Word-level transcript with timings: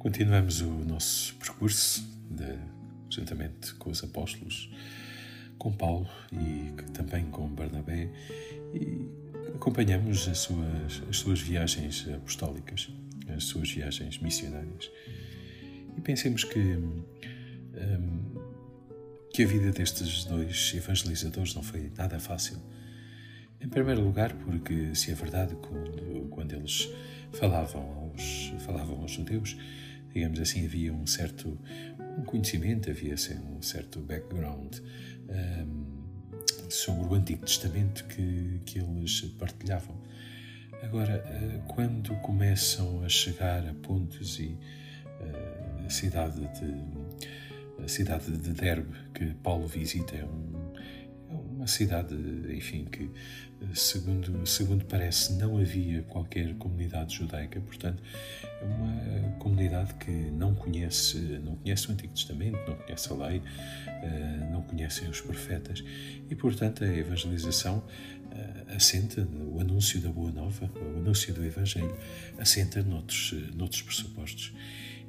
Continuamos 0.00 0.62
o 0.62 0.70
nosso 0.86 1.34
percurso, 1.34 2.02
de, 2.30 2.56
juntamente 3.10 3.74
com 3.74 3.90
os 3.90 4.02
apóstolos, 4.02 4.70
com 5.58 5.70
Paulo 5.70 6.08
e 6.32 6.72
também 6.94 7.26
com 7.26 7.46
Barnabé, 7.46 8.08
e 8.72 9.06
acompanhamos 9.54 10.26
as 10.26 10.38
suas, 10.38 11.02
as 11.06 11.18
suas 11.18 11.40
viagens 11.42 12.08
apostólicas, 12.08 12.88
as 13.36 13.44
suas 13.44 13.70
viagens 13.70 14.16
missionárias. 14.20 14.90
E 15.94 16.00
pensemos 16.00 16.44
que, 16.44 16.58
um, 16.58 17.04
que 19.34 19.44
a 19.44 19.46
vida 19.46 19.70
destes 19.70 20.24
dois 20.24 20.72
evangelizadores 20.74 21.54
não 21.54 21.62
foi 21.62 21.92
nada 21.94 22.18
fácil. 22.18 22.56
Em 23.60 23.68
primeiro 23.68 24.00
lugar, 24.00 24.32
porque, 24.32 24.94
se 24.94 25.10
é 25.10 25.14
verdade, 25.14 25.54
quando, 25.56 26.26
quando 26.30 26.54
eles 26.54 26.88
falavam 27.32 27.82
aos, 27.82 28.50
falavam 28.64 29.02
aos 29.02 29.12
judeus, 29.12 29.54
digamos 30.12 30.40
assim, 30.40 30.64
havia 30.64 30.92
um 30.92 31.06
certo 31.06 31.58
um 32.18 32.22
conhecimento, 32.22 32.90
havia 32.90 33.14
assim, 33.14 33.38
um 33.38 33.62
certo 33.62 34.00
background 34.00 34.78
um, 35.28 36.00
sobre 36.68 37.06
o 37.06 37.14
Antigo 37.14 37.44
Testamento 37.44 38.04
que, 38.06 38.60
que 38.64 38.78
eles 38.78 39.20
partilhavam. 39.38 39.96
Agora, 40.82 41.22
uh, 41.24 41.62
quando 41.72 42.14
começam 42.20 43.02
a 43.04 43.08
chegar 43.08 43.66
a 43.66 43.74
pontos 43.74 44.38
e 44.38 44.58
uh, 45.06 45.86
a 45.86 45.90
cidade 45.90 46.40
de 46.40 47.10
a 47.82 47.88
cidade 47.88 48.36
de 48.36 48.52
Derbe 48.52 48.94
que 49.14 49.34
Paulo 49.42 49.66
visita 49.66 50.14
é 50.14 50.24
um 50.24 50.59
uma 51.60 51.66
cidade, 51.66 52.14
enfim, 52.48 52.86
que 52.86 53.10
segundo, 53.74 54.46
segundo 54.46 54.84
parece 54.86 55.34
não 55.34 55.58
havia 55.58 56.02
qualquer 56.04 56.54
comunidade 56.54 57.16
judaica, 57.16 57.60
portanto 57.60 58.02
é 58.42 58.64
uma 58.64 59.32
comunidade 59.38 59.92
que 59.94 60.10
não 60.10 60.54
conhece, 60.54 61.18
não 61.44 61.56
conhece 61.56 61.88
o 61.88 61.92
Antigo 61.92 62.14
Testamento, 62.14 62.58
não 62.66 62.76
conhece 62.76 63.12
a 63.12 63.16
lei, 63.16 63.42
eh, 63.86 64.48
não 64.50 64.62
conhecem 64.62 65.08
os 65.08 65.20
profetas 65.20 65.84
e 66.30 66.34
portanto 66.34 66.82
a 66.82 66.86
evangelização 66.86 67.84
eh, 68.32 68.74
assenta, 68.74 69.28
o 69.30 69.60
anúncio 69.60 70.00
da 70.00 70.08
Boa 70.08 70.32
Nova, 70.32 70.70
o 70.76 70.98
anúncio 70.98 71.34
do 71.34 71.44
Evangelho, 71.44 71.94
assenta 72.38 72.82
noutros, 72.82 73.34
noutros 73.54 73.82
pressupostos. 73.82 74.54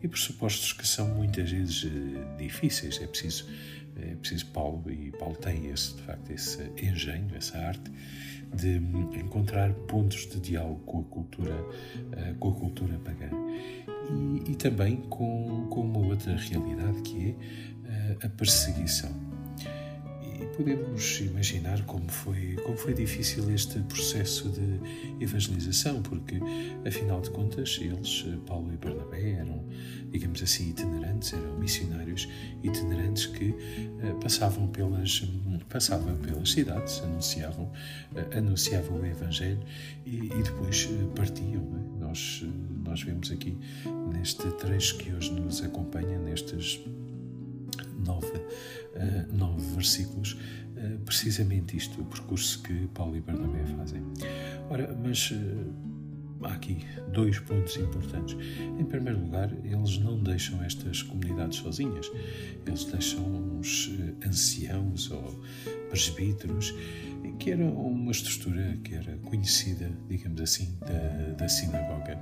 E 0.00 0.06
pressupostos 0.06 0.72
que 0.72 0.86
são 0.86 1.08
muitas 1.08 1.50
vezes 1.50 1.84
eh, 1.84 2.36
difíceis, 2.38 3.00
é 3.02 3.06
preciso 3.06 3.46
é 3.98 4.14
preciso 4.16 4.46
Paulo, 4.46 4.82
e 4.90 5.10
Paulo 5.12 5.36
tem 5.36 5.66
esse, 5.66 5.94
de 5.96 6.02
facto, 6.02 6.30
esse 6.30 6.62
engenho, 6.82 7.28
essa 7.34 7.58
arte 7.58 7.90
de 8.54 8.76
encontrar 9.20 9.72
pontos 9.72 10.26
de 10.26 10.40
diálogo 10.40 10.80
com 10.80 11.00
a 11.00 11.04
cultura, 11.04 11.66
eh, 12.12 12.34
com 12.38 12.48
a 12.48 12.54
cultura 12.54 12.98
pagã. 12.98 13.28
E, 14.10 14.52
e 14.52 14.54
também 14.56 14.96
com, 14.96 15.66
com 15.68 15.82
uma 15.82 16.06
outra 16.06 16.34
realidade 16.34 17.02
que 17.02 17.30
é 17.30 17.34
eh, 17.90 18.26
a 18.26 18.28
perseguição 18.28 19.28
podemos 20.58 21.20
imaginar 21.20 21.84
como 21.84 22.08
foi, 22.10 22.56
como 22.64 22.76
foi 22.76 22.92
difícil 22.92 23.48
este 23.54 23.78
processo 23.82 24.48
de 24.48 25.22
evangelização, 25.22 26.02
porque, 26.02 26.40
afinal 26.84 27.20
de 27.20 27.30
contas, 27.30 27.78
eles, 27.80 28.26
Paulo 28.44 28.72
e 28.72 28.76
Bernabé, 28.76 29.34
eram, 29.34 29.64
digamos 30.10 30.42
assim, 30.42 30.70
itinerantes, 30.70 31.32
eram 31.32 31.56
missionários 31.58 32.28
itinerantes 32.62 33.26
que 33.26 33.50
uh, 33.50 34.14
passavam, 34.20 34.68
pelas, 34.68 35.22
passavam 35.68 36.16
pelas 36.16 36.50
cidades, 36.50 37.00
anunciavam, 37.02 37.64
uh, 37.64 38.36
anunciavam 38.36 39.00
o 39.00 39.06
Evangelho 39.06 39.60
e, 40.04 40.26
e 40.26 40.42
depois 40.42 40.88
uh, 40.90 41.08
partiam. 41.14 41.62
É? 41.62 42.00
Nós, 42.00 42.44
nós 42.84 43.02
vemos 43.02 43.30
aqui, 43.30 43.56
neste 44.12 44.50
trecho 44.52 44.96
que 44.96 45.12
hoje 45.12 45.32
nos 45.32 45.62
acompanha, 45.62 46.18
nestes 46.18 46.80
nove, 48.04 48.26
uh, 48.26 49.36
nove 49.36 49.60
versículos, 49.74 50.32
uh, 50.76 50.98
precisamente 51.04 51.76
isto, 51.76 52.00
o 52.00 52.04
percurso 52.04 52.62
que 52.62 52.86
Paulo 52.94 53.16
e 53.16 53.20
Barnabé 53.20 53.64
fazem. 53.76 54.02
Ora, 54.70 54.96
mas 55.02 55.30
uh, 55.30 55.36
há 56.42 56.52
aqui 56.52 56.78
dois 57.12 57.38
pontos 57.40 57.76
importantes. 57.76 58.36
Em 58.78 58.84
primeiro 58.84 59.20
lugar, 59.20 59.50
eles 59.64 59.98
não 59.98 60.18
deixam 60.22 60.62
estas 60.62 61.02
comunidades 61.02 61.58
sozinhas, 61.58 62.10
eles 62.66 62.84
deixam 62.84 63.24
uns 63.24 63.90
anciãos 64.26 65.10
ou 65.10 65.40
presbíteros, 65.88 66.74
que 67.38 67.50
era 67.50 67.64
uma 67.64 68.10
estrutura 68.12 68.78
que 68.84 68.94
era 68.94 69.16
conhecida, 69.18 69.90
digamos 70.08 70.40
assim, 70.40 70.76
da, 70.80 71.34
da 71.34 71.48
sinagoga, 71.48 72.18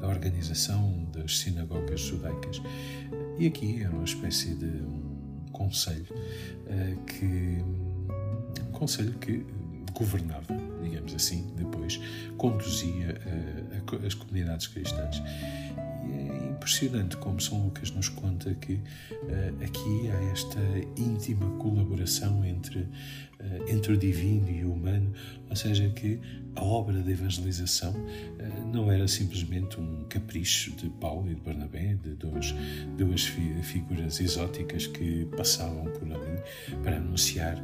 da 0.00 0.08
organização 0.08 1.08
das 1.12 1.38
sinagogas 1.38 2.00
judaicas. 2.00 2.60
E 3.38 3.46
aqui 3.46 3.82
era 3.82 3.90
uma 3.90 4.04
espécie 4.04 4.54
de 4.54 4.66
um 4.66 5.46
conselho 5.50 6.06
uh, 6.12 7.04
que 7.04 7.58
um 8.62 8.72
conselho 8.72 9.12
que 9.14 9.44
governava, 9.92 10.54
digamos 10.84 11.14
assim, 11.14 11.52
depois 11.56 12.00
conduzia 12.36 13.20
uh, 13.92 14.06
as 14.06 14.14
comunidades 14.14 14.66
cristãs. 14.66 15.22
E 16.06 16.12
é 16.12 16.50
impressionante 16.50 17.16
como 17.16 17.40
São 17.40 17.64
Lucas 17.64 17.90
nos 17.90 18.08
conta 18.08 18.54
que 18.54 18.74
uh, 18.74 19.64
aqui 19.64 20.10
há 20.10 20.32
esta 20.32 20.60
íntima 20.96 21.48
colaboração 21.58 22.44
entre 22.44 22.86
eh, 23.44 23.72
entre 23.72 23.92
o 23.92 23.96
divino 23.96 24.48
e 24.48 24.64
o 24.64 24.72
humano, 24.72 25.12
ou 25.50 25.56
seja, 25.56 25.88
que 25.90 26.18
a 26.54 26.62
obra 26.62 27.02
da 27.02 27.10
evangelização 27.10 27.92
não 28.72 28.90
era 28.90 29.06
simplesmente 29.08 29.78
um 29.78 30.04
capricho 30.04 30.70
de 30.72 30.88
Paulo 30.88 31.30
e 31.30 31.34
de 31.34 31.40
Barnabé, 31.40 31.94
de 31.94 32.14
duas, 32.14 32.54
duas 32.96 33.24
figuras 33.62 34.20
exóticas 34.20 34.86
que 34.86 35.26
passavam 35.36 35.84
por 35.84 36.04
ali 36.04 36.38
para 36.82 36.96
anunciar 36.96 37.62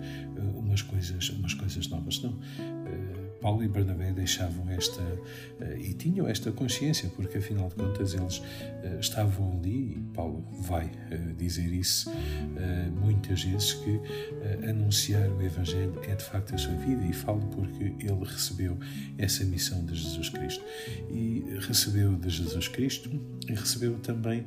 umas 0.56 0.82
coisas, 0.82 1.30
umas 1.30 1.54
coisas 1.54 1.88
novas. 1.88 2.20
Não 2.20 2.36
Paulo 3.40 3.64
e 3.64 3.68
Bernabé 3.68 4.12
deixavam 4.12 4.68
esta 4.70 5.00
uh, 5.02 5.76
e 5.78 5.94
tinham 5.94 6.28
esta 6.28 6.52
consciência, 6.52 7.08
porque 7.16 7.38
afinal 7.38 7.68
de 7.68 7.74
contas 7.74 8.14
eles 8.14 8.38
uh, 8.38 9.00
estavam 9.00 9.58
ali, 9.58 9.94
e 9.94 10.00
Paulo 10.14 10.44
vai 10.60 10.86
uh, 10.86 11.34
dizer 11.36 11.72
isso 11.72 12.10
muitas 13.00 13.42
vezes, 13.42 13.72
que 13.74 14.00
anunciar 14.68 15.28
o 15.30 15.42
Evangelho 15.42 15.98
é 16.06 16.14
de 16.14 16.24
facto 16.24 16.54
a 16.54 16.58
sua 16.58 16.74
vida, 16.74 17.04
e 17.04 17.12
falo 17.12 17.40
porque 17.54 17.84
ele 17.84 18.24
recebeu 18.24 18.78
essa 19.16 19.44
missão 19.44 19.84
de 19.84 19.94
Jesus 19.94 20.28
Cristo. 20.28 20.62
E 21.10 21.44
recebeu 21.60 22.14
de 22.16 22.28
Jesus 22.28 22.68
Cristo 22.68 23.10
e 23.48 23.54
recebeu 23.54 23.98
também 23.98 24.44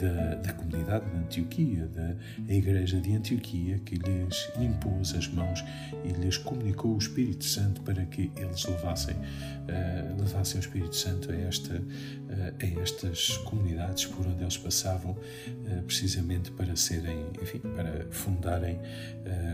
da, 0.00 0.34
da 0.36 0.52
comunidade 0.52 1.08
de 1.10 1.16
Antioquia, 1.16 1.86
da 1.86 2.54
igreja 2.54 3.00
de 3.00 3.14
Antioquia, 3.14 3.78
que 3.84 3.96
lhes 3.96 4.50
impôs 4.58 5.14
as 5.14 5.28
mãos 5.28 5.64
e 6.04 6.08
lhes 6.08 6.36
comunicou 6.36 6.94
o 6.94 6.98
Espírito 6.98 7.44
Santo 7.44 7.80
para 7.82 8.04
que 8.04 8.25
eles 8.36 8.64
levassem, 8.64 9.14
uh, 9.14 10.20
levassem 10.20 10.58
o 10.58 10.62
Espírito 10.62 10.96
Santo 10.96 11.30
a, 11.30 11.36
esta, 11.36 11.74
uh, 11.74 12.78
a 12.78 12.80
estas 12.80 13.36
comunidades 13.38 14.06
por 14.06 14.26
onde 14.26 14.42
eles 14.42 14.56
passavam, 14.56 15.12
uh, 15.12 15.82
precisamente 15.82 16.50
para 16.52 16.74
serem, 16.76 17.26
enfim, 17.40 17.58
para 17.58 18.06
fundarem, 18.10 18.80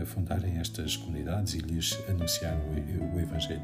fundarem 0.05 0.57
estas 0.57 0.95
comunidades 0.95 1.53
e 1.55 1.59
lhes 1.59 1.97
anunciar 2.07 2.55
o, 2.55 3.15
o 3.15 3.19
Evangelho. 3.19 3.61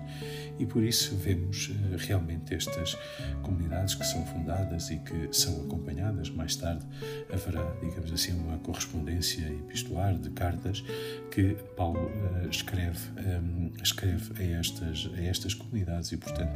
E 0.57 0.65
por 0.65 0.83
isso 0.83 1.15
vemos 1.15 1.71
realmente 1.97 2.53
estas 2.53 2.97
comunidades 3.43 3.95
que 3.95 4.05
são 4.05 4.25
fundadas 4.25 4.89
e 4.89 4.97
que 4.97 5.29
são 5.31 5.61
acompanhadas. 5.63 6.29
Mais 6.29 6.55
tarde 6.55 6.85
haverá, 7.31 7.63
digamos 7.81 8.11
assim, 8.11 8.33
uma 8.33 8.57
correspondência 8.59 9.45
epistolar 9.47 10.17
de 10.17 10.29
cartas 10.31 10.83
que 11.31 11.55
Paulo 11.75 12.11
escreve, 12.49 12.99
um, 13.19 13.71
escreve 13.81 14.43
a 14.43 14.59
estas 14.59 14.98
a 15.13 15.21
estas 15.21 15.53
comunidades 15.53 16.11
e, 16.11 16.17
portanto, 16.17 16.53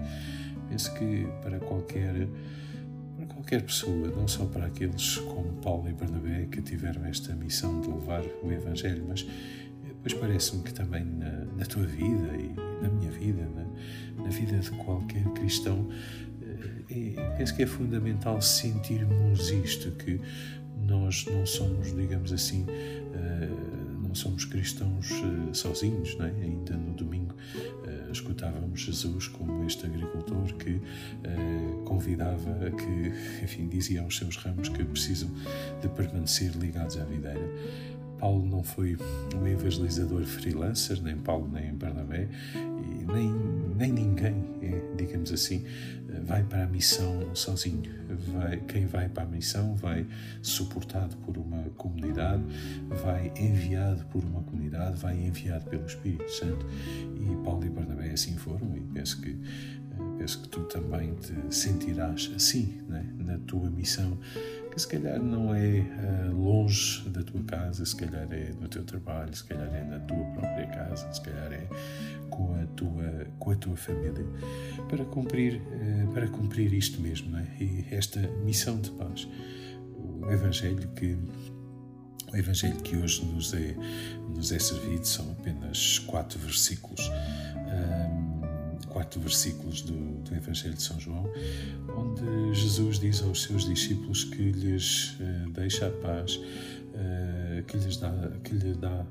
penso 0.69 0.93
que 0.95 1.27
para 1.41 1.59
qualquer 1.59 2.27
para 3.15 3.25
qualquer 3.27 3.61
pessoa, 3.61 4.07
não 4.09 4.27
só 4.27 4.45
para 4.45 4.65
aqueles 4.65 5.17
como 5.17 5.53
Paulo 5.61 5.87
e 5.87 5.93
Bernabé 5.93 6.47
que 6.51 6.61
tiveram 6.61 7.05
esta 7.05 7.33
missão 7.35 7.79
de 7.79 7.87
levar 7.87 8.23
o 8.41 8.51
Evangelho, 8.51 9.05
mas 9.07 9.25
depois 9.83 10.13
parece-me 10.15 10.63
que 10.63 10.73
também 10.73 11.05
na, 11.05 11.45
na, 11.57 11.65
tua 11.65 11.85
vida 11.85 12.35
e 12.35 12.53
na 12.81 12.89
minha 12.89 13.11
vida, 13.11 13.47
na, 13.55 14.23
na 14.23 14.29
vida 14.29 14.57
de 14.57 14.71
qualquer 14.71 15.23
cristão, 15.33 15.87
é, 16.89 17.35
penso 17.37 17.55
que 17.55 17.63
é 17.63 17.65
fundamental 17.65 18.41
sentirmos 18.41 19.49
isto, 19.51 19.91
que 19.91 20.19
nós 20.85 21.25
não 21.31 21.45
somos, 21.45 21.95
digamos 21.95 22.33
assim, 22.33 22.65
não 24.01 24.13
somos 24.13 24.45
cristãos 24.45 25.09
sozinhos, 25.53 26.15
não 26.17 26.25
é? 26.25 26.29
ainda 26.29 26.75
no 26.75 26.93
domingo 26.93 27.35
escutávamos 28.13 28.81
Jesus 28.81 29.27
como 29.27 29.65
este 29.65 29.85
agricultor 29.85 30.53
que 30.53 30.71
uh, 30.71 31.83
convidava, 31.83 32.71
que, 32.71 33.43
enfim, 33.43 33.67
dizia 33.67 34.01
aos 34.01 34.17
seus 34.17 34.37
ramos 34.37 34.69
que 34.69 34.83
precisam 34.85 35.29
de 35.81 35.89
permanecer 35.89 36.55
ligados 36.55 36.97
à 36.97 37.03
videira. 37.03 37.49
Paulo 38.19 38.45
não 38.45 38.63
foi 38.63 38.97
um 39.35 39.45
evangelizador 39.45 40.23
freelancer, 40.23 41.01
nem 41.03 41.17
Paulo 41.17 41.49
nem 41.51 41.73
Bernabé, 41.73 42.29
e 42.55 43.11
nem, 43.11 43.33
nem 43.75 43.91
ninguém, 43.91 44.45
assim, 45.31 45.65
vai 46.25 46.43
para 46.43 46.63
a 46.63 46.67
missão 46.67 47.35
sozinho. 47.35 47.83
Vai, 48.33 48.57
quem 48.61 48.85
vai 48.85 49.09
para 49.09 49.23
a 49.23 49.25
missão 49.25 49.75
vai 49.75 50.05
suportado 50.41 51.15
por 51.17 51.37
uma 51.37 51.63
comunidade, 51.77 52.43
vai 53.03 53.31
enviado 53.37 54.05
por 54.05 54.23
uma 54.23 54.41
comunidade, 54.43 54.99
vai 54.99 55.15
enviado 55.19 55.65
pelo 55.65 55.85
Espírito 55.85 56.29
Santo. 56.31 56.65
E 57.19 57.43
Paulo 57.43 57.65
e 57.65 57.69
Barnabé 57.69 58.11
assim 58.11 58.35
foram, 58.37 58.75
e 58.75 58.81
penso 58.93 59.21
que, 59.21 59.37
penso 60.17 60.41
que 60.41 60.49
tu 60.49 60.61
também 60.61 61.15
te 61.15 61.33
sentirás 61.53 62.31
assim 62.35 62.81
né? 62.87 63.05
na 63.17 63.37
tua 63.39 63.69
missão 63.69 64.17
que 64.73 64.81
se 64.81 64.87
calhar 64.87 65.21
não 65.21 65.53
é 65.53 65.85
uh, 66.31 66.35
longe 66.35 67.07
da 67.09 67.21
tua 67.21 67.43
casa, 67.43 67.85
se 67.85 67.95
calhar 67.95 68.27
é 68.31 68.51
no 68.59 68.67
teu 68.67 68.83
trabalho, 68.83 69.33
se 69.35 69.43
calhar 69.43 69.71
é 69.71 69.83
na 69.83 69.99
tua 69.99 70.23
própria 70.33 70.65
casa, 70.67 71.11
se 71.13 71.21
calhar 71.21 71.53
é 71.53 71.67
com 72.33 72.55
a 72.55 72.65
tua, 72.75 73.27
com 73.37 73.51
a 73.51 73.55
tua 73.55 73.77
família, 73.77 74.25
para 74.89 75.05
cumprir, 75.05 75.61
uh, 75.61 76.13
para 76.13 76.27
cumprir 76.27 76.73
isto 76.73 76.99
mesmo, 76.99 77.29
não 77.29 77.39
é? 77.39 77.47
E 77.59 77.85
esta 77.91 78.19
missão 78.43 78.79
de 78.79 78.89
paz. 78.91 79.27
O 79.95 80.31
Evangelho 80.31 80.87
que 80.95 81.15
o 82.31 82.35
Evangelho 82.35 82.77
que 82.77 82.97
hoje 82.97 83.23
nos 83.25 83.53
é, 83.53 83.75
nos 84.27 84.51
é 84.51 84.57
servido 84.57 85.05
são 85.05 85.29
apenas 85.31 85.99
quatro 85.99 86.39
versículos. 86.39 87.11
Quatro 88.89 89.19
versículos 89.19 89.81
do, 89.81 90.21
do, 90.21 90.35
Evangelho 90.35 90.75
de 90.75 90.83
São 90.83 90.99
João, 90.99 91.27
onde 91.97 92.53
Jesus 92.53 92.99
diz 92.99 93.23
aos 93.23 93.41
seus 93.41 93.65
discípulos 93.65 94.23
que 94.23 94.51
lhes 94.51 95.15
uh, 95.19 95.49
deixa 95.51 95.87
a 95.87 95.89
paz, 95.89 96.35
uh, 96.35 97.63
que 97.67 97.77
lhes 97.77 97.97
dá, 97.97 98.11
que 98.43 98.53
lhe 98.53 98.75
dá 98.75 99.03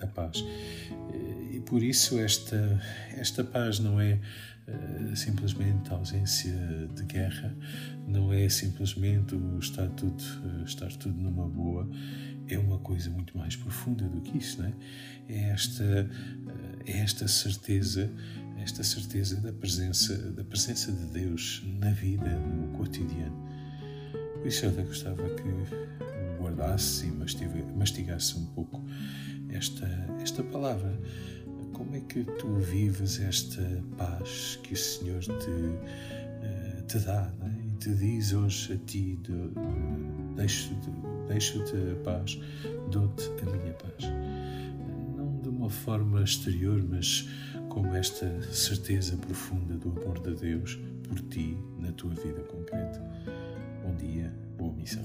a 0.00 0.06
paz. 0.06 0.42
Por 1.70 1.84
isso 1.84 2.18
esta, 2.18 2.82
esta 3.16 3.44
paz 3.44 3.78
não 3.78 4.00
é 4.00 4.18
simplesmente 5.14 5.88
a 5.92 5.94
ausência 5.94 6.52
de 6.96 7.04
guerra, 7.04 7.56
não 8.08 8.32
é 8.32 8.48
simplesmente 8.48 9.36
o 9.36 9.56
estar 9.56 9.88
tudo, 9.90 10.20
estar 10.66 10.88
tudo 10.88 11.14
numa 11.16 11.46
boa, 11.46 11.88
é 12.48 12.58
uma 12.58 12.78
coisa 12.80 13.08
muito 13.08 13.38
mais 13.38 13.54
profunda 13.54 14.04
do 14.08 14.20
que 14.20 14.38
isso, 14.38 14.60
não 14.60 14.68
é? 14.68 14.72
É 15.28 15.50
esta, 15.50 16.10
é 16.86 16.98
esta 16.98 17.28
certeza 17.28 18.10
esta 18.60 18.82
certeza 18.82 19.36
da 19.36 19.52
presença, 19.52 20.14
da 20.32 20.42
presença 20.42 20.90
de 20.90 21.06
Deus 21.06 21.62
na 21.78 21.92
vida, 21.92 22.28
no 22.28 22.76
cotidiano. 22.76 23.48
Por 24.34 24.46
isso 24.48 24.66
eu 24.66 24.72
gostava 24.84 25.22
que 25.30 25.44
guardasse 26.38 27.06
e 27.06 27.76
mastigasse 27.76 28.36
um 28.36 28.46
pouco 28.46 28.84
esta, 29.50 29.86
esta 30.20 30.42
palavra. 30.42 30.98
Como 31.90 32.00
é 32.00 32.06
que 32.06 32.22
tu 32.22 32.46
vives 32.54 33.18
esta 33.18 33.82
paz 33.98 34.60
que 34.62 34.74
o 34.74 34.76
Senhor 34.76 35.18
te, 35.18 35.50
eh, 36.40 36.82
te 36.86 37.00
dá 37.00 37.28
é? 37.42 37.66
e 37.66 37.70
te 37.78 37.92
diz 37.96 38.32
hoje 38.32 38.74
a 38.74 38.76
ti: 38.86 39.18
deixo-te 40.36 40.88
deixo 41.26 41.58
a 41.60 42.04
paz, 42.04 42.38
dou-te 42.92 43.24
a 43.42 43.56
minha 43.56 43.74
paz? 43.74 44.08
Não 45.16 45.40
de 45.42 45.48
uma 45.48 45.68
forma 45.68 46.22
exterior, 46.22 46.80
mas 46.88 47.28
com 47.68 47.84
esta 47.92 48.40
certeza 48.52 49.16
profunda 49.16 49.74
do 49.74 49.90
amor 49.90 50.20
de 50.20 50.36
Deus 50.36 50.78
por 51.08 51.18
ti 51.22 51.58
na 51.76 51.90
tua 51.90 52.14
vida 52.14 52.40
concreta. 52.42 53.02
Bom 53.82 53.96
dia, 53.96 54.32
boa 54.56 54.72
missão. 54.74 55.02